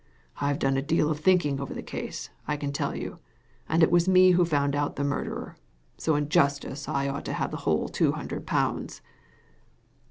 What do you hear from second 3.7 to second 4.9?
it was me who found